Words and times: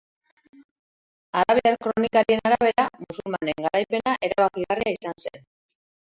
Arabiar 1.41 1.75
kronikarien 1.83 2.41
arabera, 2.49 2.85
musulmanen 3.03 3.65
garaipena 3.67 4.15
erabakigarria 4.29 4.95
izan 4.97 5.21
zen. 5.27 5.45